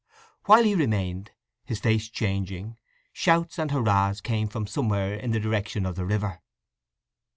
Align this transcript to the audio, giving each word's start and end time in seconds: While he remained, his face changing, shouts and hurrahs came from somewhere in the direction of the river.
While 0.45 0.63
he 0.63 0.73
remained, 0.73 1.29
his 1.63 1.79
face 1.79 2.09
changing, 2.09 2.75
shouts 3.13 3.59
and 3.59 3.69
hurrahs 3.69 4.19
came 4.19 4.47
from 4.47 4.65
somewhere 4.65 5.13
in 5.13 5.29
the 5.29 5.39
direction 5.39 5.85
of 5.85 5.95
the 5.95 6.05
river. 6.07 6.41